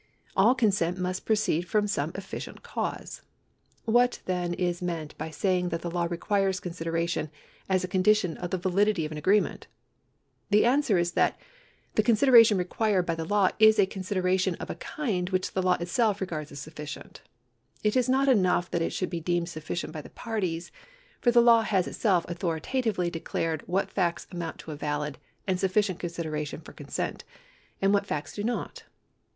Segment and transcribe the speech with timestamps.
[0.35, 3.21] All consent must proceed from some efficient cause.
[3.85, 7.29] What, then, is meant by saying that the law requires a consideration
[7.69, 9.67] as a condition of the validity of an agreement?
[10.49, 11.39] The answer is that
[11.93, 15.77] the consideration required by the law is a consideration of a kind which the law
[15.79, 17.21] itself regards as sufficient.
[17.83, 20.71] It is not enough that it should be deemed sufficient by the parties,
[21.19, 25.99] for the law has itself authoritatively declared what facts amount to a valid and sufficient
[25.99, 27.23] consideration for consent,
[27.83, 28.81] and what facts do not.